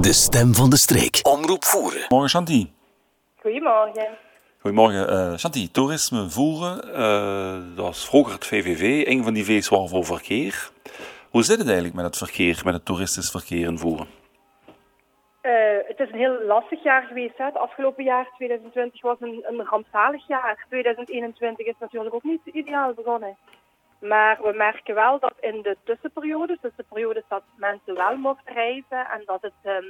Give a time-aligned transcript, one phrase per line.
[0.00, 1.20] De stem van de streek.
[1.22, 2.04] Omroep voeren.
[2.08, 2.70] Morgen Chanty.
[3.40, 4.08] Goedemorgen.
[4.60, 5.38] Goedemorgen.
[5.38, 10.70] Chanty, toerisme voeren, eh, dat was vroeger het VVV, een van die V's voor verkeer.
[11.30, 14.06] Hoe zit het eigenlijk met het verkeer, met het toeristisch verkeer in voeren?
[15.40, 15.52] Eh,
[15.88, 17.38] het is een heel lastig jaar geweest.
[17.38, 17.44] Hè.
[17.44, 20.64] Het afgelopen jaar, 2020, was een, een rampzalig jaar.
[20.68, 23.36] 2021 is natuurlijk ook niet ideaal begonnen.
[24.00, 28.54] Maar we merken wel dat in de tussenperiodes, dus de periodes dat mensen wel mochten
[28.54, 29.84] reizen en dat, het, ehm,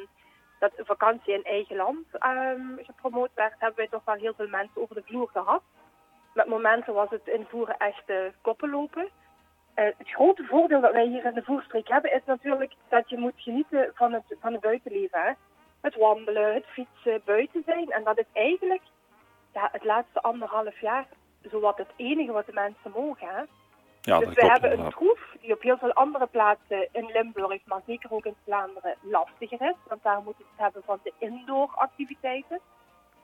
[0.59, 4.83] dat vakantie in eigen land ehm, gepromoot werd, hebben wij toch wel heel veel mensen
[4.83, 5.63] over de vloer gehad.
[6.35, 9.03] Met momenten was het in voeren echt uh, koppen lopen.
[9.03, 13.19] Uh, het grote voordeel dat wij hier in de voerstreek hebben is natuurlijk dat je
[13.19, 15.37] moet genieten van het, van het buitenleven.
[15.81, 17.91] Het wandelen, het fietsen, buiten zijn.
[17.91, 18.83] En dat is eigenlijk
[19.53, 21.07] ja, het laatste anderhalf jaar
[21.43, 23.29] zowat het enige wat de mensen mogen.
[23.29, 23.43] Hè?
[24.01, 27.81] Ja, dus we hebben een troef die op heel veel andere plaatsen in Limburg, maar
[27.87, 29.77] zeker ook in Vlaanderen, lastiger is.
[29.89, 32.61] Want daar moeten we het hebben van de indoor activiteiten.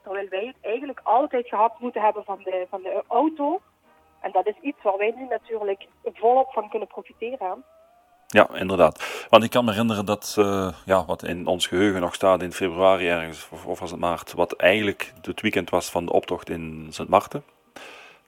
[0.03, 3.61] Terwijl wij het eigenlijk altijd gehad moeten hebben van de, van de auto.
[4.21, 7.65] En dat is iets waar wij nu natuurlijk volop van kunnen profiteren.
[8.27, 9.27] Ja, inderdaad.
[9.29, 12.53] Want ik kan me herinneren dat, uh, ja, wat in ons geheugen nog staat in
[12.53, 16.51] februari ergens, of, of was het maart, wat eigenlijk het weekend was van de optocht
[16.51, 17.45] in Sint Maarten.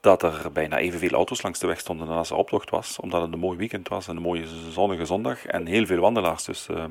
[0.01, 3.21] Dat er bijna evenveel auto's langs de weg stonden dan als er optocht was, omdat
[3.21, 6.45] het een mooi weekend was en een mooie zonnige zondag en heel veel wandelaars.
[6.45, 6.85] Dus, uh...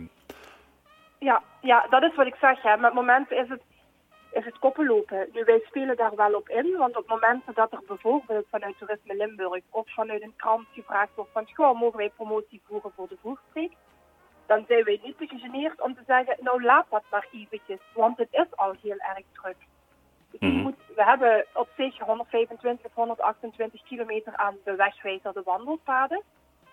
[1.19, 2.63] ja, ja, dat is wat ik zeg.
[2.63, 2.77] Hè.
[2.77, 3.63] Met momenten is het
[4.33, 5.29] is het koppellopen.
[5.33, 9.17] Nu, wij spelen daar wel op in, want op momenten dat er bijvoorbeeld vanuit Toerisme
[9.17, 13.17] Limburg of vanuit een krant gevraagd wordt van, goh, mogen wij promotie voeren voor de
[13.23, 13.73] voerstreek?
[14.47, 18.29] Dan zijn wij niet gegeneerd om te zeggen, nou laat dat maar eventjes, want het
[18.31, 19.57] is al heel erg druk.
[20.39, 20.63] Dus mm -hmm.
[20.63, 26.23] moet, we hebben op zich 125 of 128 kilometer aan bewegwijzerde wandelpaden.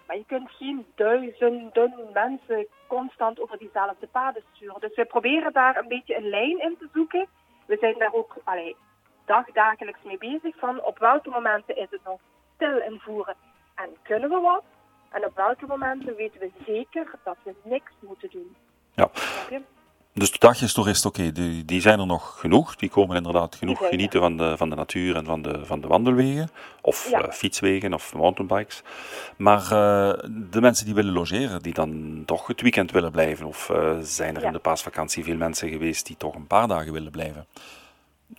[0.07, 4.79] Maar je kunt geen duizenden mensen constant over diezelfde paden sturen.
[4.81, 7.27] Dus we proberen daar een beetje een lijn in te zoeken
[7.65, 8.75] we zijn daar ook allee,
[9.25, 12.19] dagdagelijks mee bezig van op welke momenten is het nog
[12.55, 13.35] stil invoeren
[13.75, 14.63] en kunnen we wat.
[15.09, 18.55] En op welke momenten weten we zeker dat we niks moeten doen.
[18.93, 19.09] Ja.
[20.17, 22.75] Dus de dagjestoeristen, oké, okay, die, die zijn er nog genoeg.
[22.75, 25.87] Die komen inderdaad genoeg genieten van de, van de natuur en van de, van de
[25.87, 26.49] wandelwegen.
[26.81, 27.21] Of ja.
[27.21, 28.83] uh, fietswegen of mountainbikes.
[29.37, 30.13] Maar uh,
[30.51, 33.45] de mensen die willen logeren, die dan toch het weekend willen blijven.
[33.45, 36.93] Of uh, zijn er in de paasvakantie veel mensen geweest die toch een paar dagen
[36.93, 37.45] willen blijven.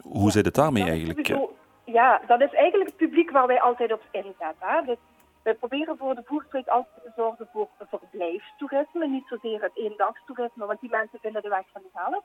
[0.02, 1.36] Hoe zit het daarmee eigenlijk?
[1.84, 4.56] Ja, dat is eigenlijk het publiek waar wij altijd op inzetten.
[4.58, 4.82] Hè?
[4.86, 4.96] Dus
[5.46, 10.80] wij proberen voor de voerstreek altijd te zorgen voor verblijfstoerisme, niet zozeer het eendagstoerisme, want
[10.80, 12.24] die mensen vinden de weg vanzelf.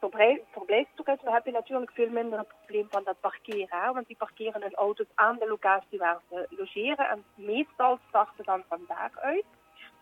[0.00, 4.62] Voor verblijfstoerisme heb je natuurlijk veel minder het probleem van dat parkeren, want die parkeren
[4.62, 9.44] hun auto's aan de locatie waar ze logeren en meestal starten dan van daaruit.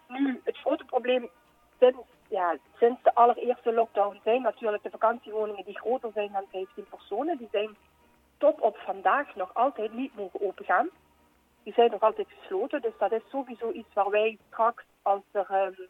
[0.08, 1.28] Nu, het grote probleem
[1.78, 1.98] sinds,
[2.28, 7.38] ja, sinds de allereerste lockdown zijn natuurlijk de vakantiewoningen die groter zijn dan 15 personen.
[7.38, 7.76] Die zijn
[8.38, 10.90] tot op vandaag nog altijd niet mogen opengaan
[11.66, 12.82] die zijn nog altijd gesloten.
[12.82, 15.88] Dus dat is sowieso iets waar wij straks, als er, um,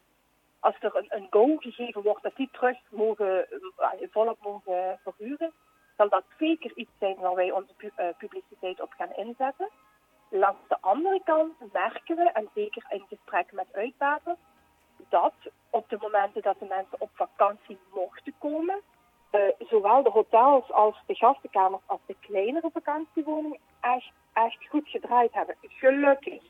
[0.59, 3.47] als er een, go gegeven wordt, dat die terug mogen,
[3.79, 5.53] uh, volop mogen verhuren,
[5.97, 9.69] zal dat zeker iets zijn waar wij onze uh, publiciteit op gaan inzetten.
[10.29, 14.39] Langs de andere kant merken we, en zeker in gesprek met uitbaters,
[15.09, 15.33] dat
[15.69, 18.81] op de momenten dat de mensen op vakantie mochten komen,
[19.59, 25.55] zowel de hotels als de gastenkamers als de kleinere vakantiewoningen echt, echt goed gedraaid hebben.
[25.61, 26.41] Gelukkig.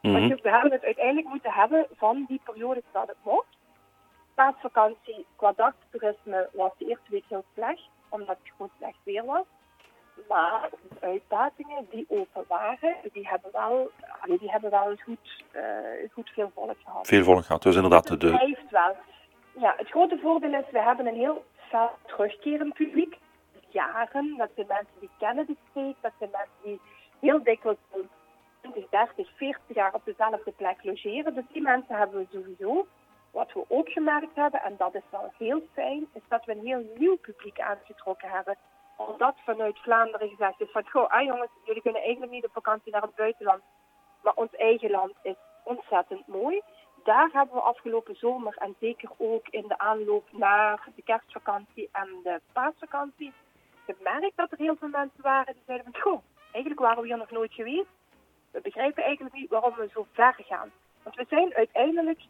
[0.00, 0.28] Mm -hmm.
[0.28, 3.56] Want we hebben het uiteindelijk moeten hebben van die periode dat het mocht.
[4.34, 9.44] Paasvakantie qua dagtoerisme was de eerste week heel slecht, omdat het gewoon slecht weer was.
[10.28, 13.90] Maar de uitbatingen die open waren, die hebben wel,
[14.38, 15.62] die hebben wel goed, uh,
[16.12, 17.06] goed veel volk gehad.
[17.06, 18.08] Veel volk gehad, dus inderdaad.
[18.08, 18.28] Het de...
[18.28, 18.96] blijft wel.
[19.58, 23.18] Ja, het grote voordeel is, we hebben een heel fel terugkerend publiek.
[23.68, 26.80] Jaren, dat zijn mensen die kennen de streek, dat zijn mensen die
[27.20, 27.78] heel dikwijls
[28.60, 31.34] 20, 30, 40 jaar op dezelfde plek logeren.
[31.34, 32.86] Dus die mensen hebben we sowieso.
[33.30, 36.66] Wat we ook gemerkt hebben, en dat is wel heel fijn, is dat we een
[36.66, 38.56] heel nieuw publiek aangetrokken hebben.
[38.96, 42.92] Omdat vanuit Vlaanderen gezegd is van, goh, ah jongens, jullie kunnen eigenlijk niet op vakantie
[42.92, 43.62] naar het buitenland.
[44.22, 46.62] Maar ons eigen land is ontzettend mooi
[47.04, 52.08] daar hebben we afgelopen zomer en zeker ook in de aanloop naar de kerstvakantie en
[52.22, 53.32] de paasvakantie
[53.86, 56.22] gemerkt dat er heel veel mensen waren die zeiden van goh,
[56.52, 57.88] eigenlijk waren we hier nog nooit geweest.
[58.50, 60.72] We begrijpen eigenlijk niet waarom we zo ver gaan.
[61.02, 62.20] Want we zijn uiteindelijk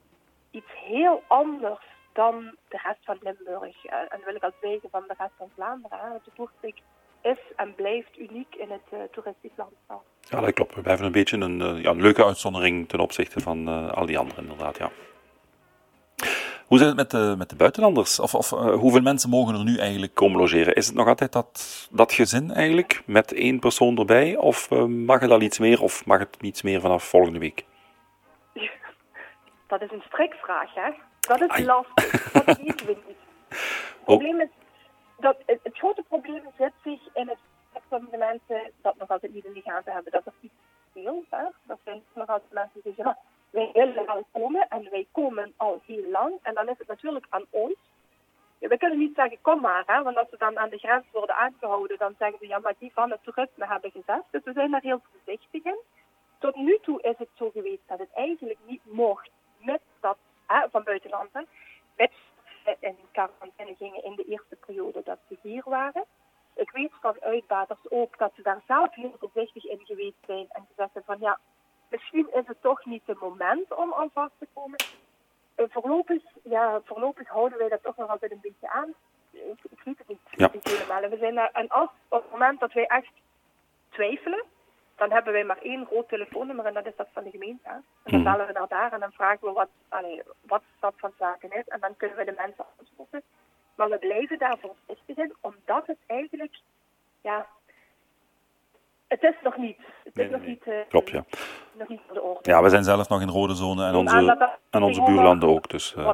[0.51, 3.85] iets heel anders dan de rest van Limburg.
[3.85, 6.21] En dat wil ik als wegen van de rest van Vlaanderen.
[6.25, 6.81] De voerstreek
[7.23, 10.05] is en blijft uniek in het uh, toeristisch landschap.
[10.29, 10.75] Ja, dat klopt.
[10.75, 14.07] We blijven een beetje een, uh, ja, een leuke uitzondering ten opzichte van uh, al
[14.07, 14.79] die anderen, inderdaad.
[14.79, 14.91] Ja.
[16.67, 18.21] Hoe zit het met de, met de buitenlanders?
[18.21, 20.75] Of, of uh, hoeveel mensen mogen er nu eigenlijk komen logeren?
[20.75, 24.37] Is het nog altijd dat, dat gezin eigenlijk, met één persoon erbij?
[24.37, 27.65] Of uh, mag het al iets meer, of mag het iets meer vanaf volgende week?
[29.67, 30.91] Dat is een strikvraag, hè?
[31.21, 31.65] Dat is Ai.
[31.65, 32.33] lastig.
[32.33, 33.17] Dat weten we niet.
[33.49, 34.49] Het, probleem is
[35.19, 37.39] dat, het, het, grote probleem zit zich in het
[37.89, 40.13] dat de mensen dat nog altijd niet in de gaten hebben.
[40.13, 40.55] Dat er iets
[40.91, 41.27] speelt?
[41.67, 43.19] Dat zijn nog altijd mensen die zeggen,
[43.51, 46.39] wij willen wel komen en wij komen al heel lang.
[46.43, 47.77] En dan is het natuurlijk aan ons.
[48.59, 51.37] We kunnen niet zeggen, kom maar, hè, want als ze dan aan de grens worden
[51.37, 54.25] aangehouden, dan zeggen ze, ja, maar die van het toerisme hebben gezegd.
[54.31, 55.79] Dus we zijn daar heel voorzichtig in.
[56.39, 60.17] Tot nu toe is het zo geweest dat het eigenlijk niet mocht met dat
[60.47, 61.47] hè, van buitenlanden.
[61.97, 62.13] Met
[62.81, 66.05] in quarantaine gingen in de eerste periode dat ze hier waren.
[66.55, 70.67] Ik weet van uitbaters ook dat ze daar zelf heel voorzichtig in geweest zijn en
[70.69, 71.39] gezegd hebben van ja,
[71.89, 74.79] misschien is het toch niet het moment om aan vast te komen.
[75.57, 78.95] Voorlopig, ja, voorlopig houden wij dat toch nog altijd een beetje aan.
[79.31, 80.51] Ik, ik weet het niet, ja.
[80.63, 81.11] helemaal.
[81.11, 83.13] We zijn daar, en als op het moment dat wij echt
[83.89, 84.45] twijfelen,
[84.97, 87.69] dan hebben wij maar één groot telefoonnummer en dat is dat van de gemeente.
[87.69, 88.31] En dan mhm.
[88.31, 91.69] bellen we naar daar en dan vragen we wat, allee, wat dat van zaken is.
[91.69, 93.23] En dan kunnen we de mensen aanspreken.
[93.75, 96.59] Maar we blijven daar voorzichtig in, omdat het eigenlijk,
[97.21, 97.47] ja,
[99.07, 99.79] het is nog niet.
[100.05, 100.67] Het is nog niet.
[100.67, 101.25] Uh, Klopt, ja.
[101.73, 102.51] Nog niet de orde.
[102.51, 105.69] Ja, we zijn zelf nog in rode zone en onze, en onze buurlanden ook.
[105.69, 106.13] Dus, uh.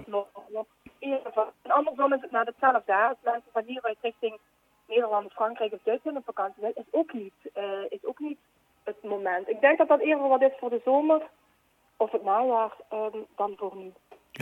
[1.62, 2.94] en andersom is het naar hetzelfde.
[2.94, 4.38] Als mensen van hieruit richting
[4.86, 8.38] Nederland, Frankrijk of Duitsland op vakantie zijn, is ook niet, uh, is ook niet
[8.82, 9.48] het moment.
[9.48, 11.22] Ik denk dat dat eerder wat is voor de zomer
[11.96, 13.92] of het najaar um, dan voor nu.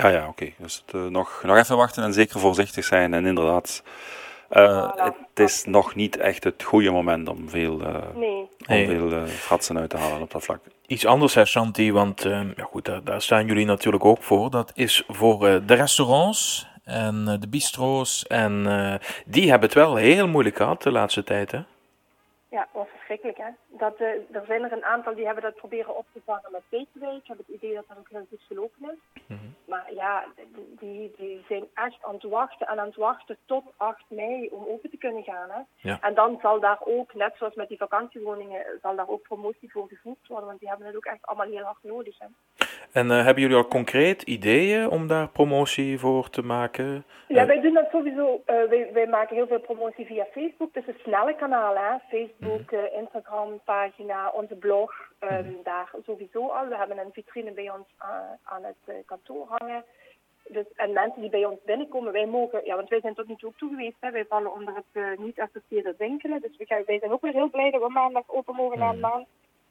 [0.02, 0.28] Ja, ja, oké.
[0.28, 0.54] Okay.
[0.58, 3.14] Dus het, uh, nog, nog even wachten en zeker voorzichtig zijn.
[3.14, 3.82] En inderdaad,
[4.50, 8.38] uh, het is nog niet echt het goede moment om veel, uh, nee.
[8.38, 8.86] om nee.
[8.86, 10.60] veel fratsen uit te halen op dat vlak.
[10.86, 14.50] Iets anders, hè, Shanti, want ja, goed, daar, daar, staan jullie natuurlijk ook voor.
[14.50, 18.26] Dat is voor de restaurants en de bistro's.
[18.26, 18.62] En
[19.26, 21.60] die hebben het wel heel moeilijk gehad de laatste tijd, hè?
[22.50, 23.78] Ja, was verschrikkelijk hè.
[23.78, 26.62] Dat, uh, er zijn er een aantal die hebben dat proberen op te vangen met
[26.70, 27.16] takeaway.
[27.16, 29.22] Ik heb het idee dat dat ook heel goed gelopen is.
[29.26, 29.54] Mm -hmm.
[29.64, 30.24] Maar ja,
[30.78, 34.66] die, die zijn echt aan het wachten en aan het wachten tot 8 mei om
[34.66, 35.50] open te kunnen gaan.
[35.50, 35.60] Hè.
[35.88, 35.98] Ja.
[36.00, 39.88] En dan zal daar ook, net zoals met die vakantiewoningen, zal daar ook promotie voor
[39.88, 40.46] gevoerd worden.
[40.46, 42.18] Want die hebben het ook echt allemaal heel hard nodig.
[42.18, 42.26] Hè.
[42.92, 47.04] En uh, hebben jullie al concreet ideeën om daar promotie voor te maken?
[47.28, 48.42] Ja, wij doen dat sowieso.
[48.46, 50.74] Uh, wij, wij, maken heel veel promotie via Facebook.
[50.74, 51.98] Dus een snelle kanaal, hè.
[52.08, 52.97] Facebook, mm -hmm.
[52.98, 54.92] Uh, Instagram, pagina, onze blog.
[55.20, 55.62] Um, mm -hmm.
[55.62, 56.68] Daar sowieso al.
[56.68, 57.86] We hebben een vitrine bij ons
[58.42, 59.84] aan het kantoor hangen.
[60.48, 63.36] Dus, en mensen die bij ons binnenkomen, wij mogen, ja, want wij zijn tot nu
[63.36, 66.40] toe ook toe geweest, hè, wij vallen onder het niet associeerde winkelen.
[66.40, 69.00] Dus wij, wij zijn ook weer heel blij dat we maandag open mogen na een
[69.00, 69.26] maand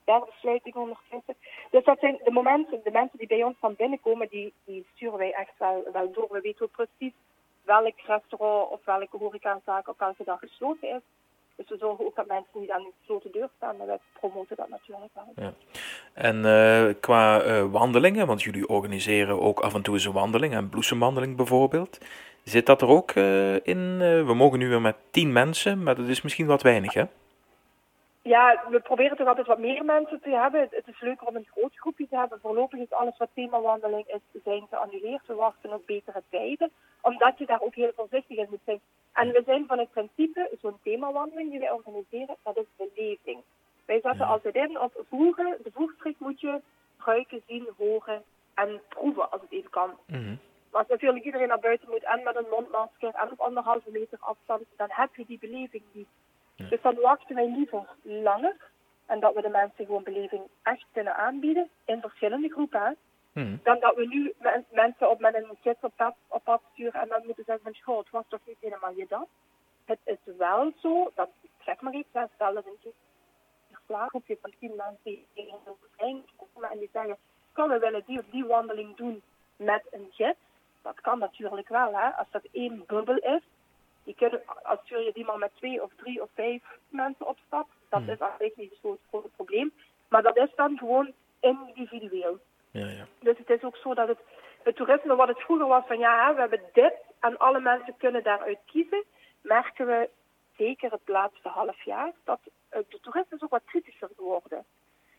[0.07, 1.35] derde sluiting ondertussen.
[1.71, 5.17] Dus dat zijn de momenten, de mensen die bij ons van binnenkomen, die, die sturen
[5.17, 6.27] wij echt wel, wel door.
[6.31, 7.13] We weten ook precies
[7.63, 11.01] welk restaurant of welke horecazaak op welke dag gesloten is.
[11.57, 14.55] Dus we zorgen ook dat mensen niet aan de gesloten deur staan, maar wij promoten
[14.55, 15.33] dat natuurlijk wel.
[15.35, 15.53] Ja.
[16.13, 20.55] En uh, qua uh, wandelingen, want jullie organiseren ook af en toe eens een wandeling,
[20.55, 21.97] een bloesemwandeling bijvoorbeeld.
[22.43, 23.97] Zit dat er ook uh, in?
[24.25, 27.03] we mogen nu weer met tien mensen, maar dat is misschien wat weinig, hè?
[28.27, 30.67] Ja, we proberen toch altijd wat meer mensen te hebben.
[30.69, 32.39] Het is leuker om een groot groepje te hebben.
[32.41, 35.27] Voorlopig is alles wat themawandeling is, zijn geannuleerd.
[35.27, 36.71] We wachten op betere tijden,
[37.01, 38.79] omdat je daar ook heel voorzichtig in moet zijn.
[39.13, 43.39] En we zijn van het principe, zo'n themawandeling die wij organiseren, dat is beleving.
[43.85, 45.57] Wij zetten altijd in op voeren.
[45.63, 46.61] De voerstreek moet je
[46.97, 48.23] ruiken, zien, horen
[48.53, 49.91] en proeven als het even kan.
[50.07, 50.39] Mm
[50.71, 54.63] Als natuurlijk iedereen naar buiten moet en met een mondmasker en op anderhalve meter afstand,
[54.75, 56.07] dan heb je die beleving niet.
[56.57, 58.55] Dus dan wachten wij liever langer
[59.05, 62.97] en dat we de mensen gewoon beleving echt kunnen aanbieden in verschillende groepen.
[63.33, 63.59] Hmm.
[63.63, 64.33] Dan dat we nu
[64.71, 67.73] mensen op met een gids op pad, op pad sturen en dan moeten zeggen van
[67.73, 69.27] school, het was toch niet helemaal je dat.
[69.85, 71.29] Het is wel zo, dat
[71.65, 72.93] zeg maar iets, stel dat een
[74.09, 75.53] groepje van tien mensen die in
[76.53, 77.17] komen en die zeggen,
[77.51, 79.21] kan we willen die of die wandeling doen
[79.55, 80.39] met een gids.
[80.81, 82.09] Dat kan natuurlijk wel, hè.
[82.09, 83.41] als dat één bubbel is,
[84.07, 88.01] je kunt, als je die maar met twee of drie of vijf mensen opstapt, dat
[88.01, 88.09] hmm.
[88.09, 89.73] is eigenlijk niet zo'n groot probleem.
[90.07, 92.39] Maar dat is dan gewoon individueel.
[92.71, 93.05] Ja, ja.
[93.19, 94.19] Dus het is ook zo dat het,
[94.63, 98.23] het toerisme, wat het vroeger was van ja, we hebben dit en alle mensen kunnen
[98.23, 99.03] daaruit kiezen,
[99.41, 100.09] merken we
[100.57, 104.65] zeker het laatste half jaar dat de toerisme is ook wat kritischer geworden.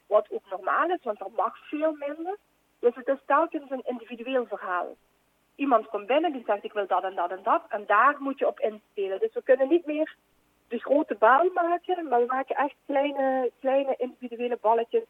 [0.07, 2.37] Wat ook normaal is, want er mag veel minder.
[2.79, 4.97] Dus het is telkens een individueel verhaal
[5.59, 7.63] iemand komt binnen die zegt ik wil dat en dat en dat.
[7.69, 9.19] En daar moet je op inspelen.
[9.21, 10.15] Dus we kunnen niet meer
[10.69, 15.03] de grote bal maken, maar we maken echt kleine, kleine individuele balletjes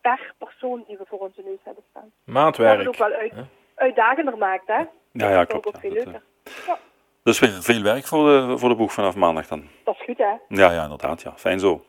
[0.00, 2.12] per persoon die we voor onze neus hebben staan.
[2.24, 2.88] Maatwerk.
[2.88, 3.32] ook wel uit.
[3.74, 4.78] uitdagender maakt, hè?
[5.12, 5.78] Ja, ja, Dat ook klopt.
[5.80, 6.22] veel dat, leuker.
[6.44, 6.78] eh, Ja,
[7.22, 9.68] Dus weer veel werk voor de, voor de boeg vanaf maandag dan.
[9.84, 10.32] dat is goed, hè?
[10.48, 11.22] Ja, ja, inderdaad.
[11.22, 11.32] Ja.
[11.36, 11.84] Fijn zo.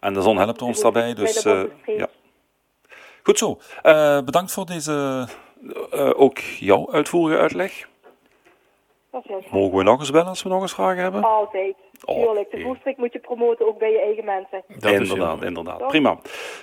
[0.00, 1.98] En de zon helpt ons daarbij, dus wandelstreek.
[1.98, 2.06] ja.
[3.22, 3.58] Goed zo.
[3.82, 5.26] Eh, bedankt voor deze,
[5.90, 7.88] eh, ook jouw uitvoerige uitleg.
[9.10, 9.50] Dat is.
[9.50, 11.24] Mogen we nog eens bellen als we nog eens vragen hebben?
[11.24, 11.74] Altijd.
[12.04, 12.66] Oh, Tuurlijk, de oké.
[12.66, 14.62] voerstreek moet je promoten ook bij je eigen mensen.
[14.68, 15.78] Dat is inderdaad, heel- inderdaad.
[15.78, 15.88] Toch?
[15.88, 16.18] Prima.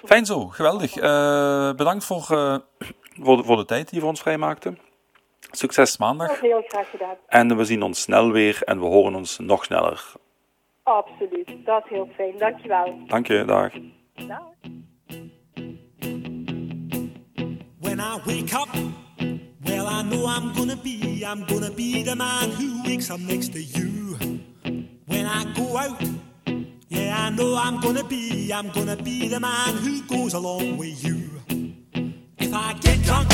[0.06, 0.96] Fijn zo, geweldig.
[0.98, 2.56] Eh, bedankt voor, eh,
[3.22, 4.74] voor, de, voor de tijd die je voor ons vrijmaakte.
[5.52, 6.32] Succes maandag.
[6.32, 7.16] is heel graag gedaan.
[7.28, 10.12] En we zien ons snel weer en we horen ons nog sneller.
[10.84, 11.48] Absoluut.
[11.66, 12.38] Dat is heel fijn.
[12.38, 12.94] Dankjewel.
[13.08, 13.72] Dank je, dag.
[14.28, 14.42] Dag.
[18.02, 18.68] I wake up,
[19.64, 23.54] well, I know I'm gonna be, I'm gonna be the man who wakes up next
[23.54, 24.18] to you.
[25.06, 26.02] When I go out,
[26.90, 31.04] yeah, I know I'm gonna be, I'm gonna be the man who goes along with
[31.04, 31.30] you.
[32.40, 33.30] If I get drunk,